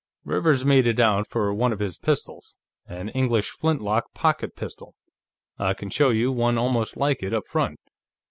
"Rivers 0.25 0.65
made 0.65 0.87
it 0.87 0.99
out 0.99 1.29
for 1.29 1.53
one 1.53 1.71
of 1.71 1.77
his 1.77 1.99
pistols. 1.99 2.55
An 2.87 3.09
English 3.09 3.51
flintlock 3.51 4.15
pocket 4.15 4.55
pistol; 4.55 4.95
I 5.59 5.75
can 5.75 5.91
show 5.91 6.09
you 6.09 6.31
one 6.31 6.57
almost 6.57 6.97
like 6.97 7.21
it, 7.21 7.35
up 7.35 7.47
front. 7.47 7.79